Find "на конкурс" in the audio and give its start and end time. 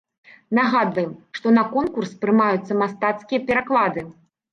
1.57-2.15